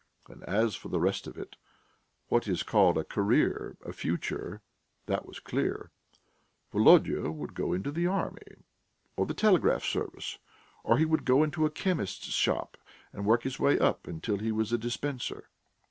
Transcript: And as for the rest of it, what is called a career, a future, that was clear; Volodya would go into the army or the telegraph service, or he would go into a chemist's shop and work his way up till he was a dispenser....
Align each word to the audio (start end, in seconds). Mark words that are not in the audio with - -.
And 0.27 0.41
as 0.45 0.73
for 0.75 0.87
the 0.89 0.99
rest 0.99 1.27
of 1.27 1.37
it, 1.37 1.57
what 2.27 2.47
is 2.47 2.63
called 2.63 2.97
a 2.97 3.03
career, 3.03 3.77
a 3.85 3.93
future, 3.93 4.63
that 5.05 5.27
was 5.27 5.39
clear; 5.39 5.91
Volodya 6.71 7.29
would 7.29 7.53
go 7.53 7.71
into 7.71 7.91
the 7.91 8.07
army 8.07 8.63
or 9.15 9.27
the 9.27 9.35
telegraph 9.35 9.83
service, 9.83 10.39
or 10.83 10.97
he 10.97 11.05
would 11.05 11.23
go 11.23 11.43
into 11.43 11.67
a 11.67 11.69
chemist's 11.69 12.29
shop 12.29 12.77
and 13.13 13.27
work 13.27 13.43
his 13.43 13.59
way 13.59 13.77
up 13.77 14.07
till 14.23 14.39
he 14.39 14.51
was 14.51 14.73
a 14.73 14.77
dispenser.... 14.79 15.49